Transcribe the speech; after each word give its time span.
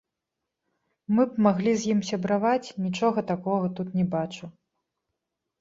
Мы 1.15 1.25
б 1.33 1.43
маглі 1.47 1.73
з 1.83 1.91
ім 1.95 1.99
сябраваць, 2.09 2.73
нічога 2.87 3.19
такога 3.33 3.65
тут 3.81 3.87
не 4.01 4.05
бачу. 4.15 4.45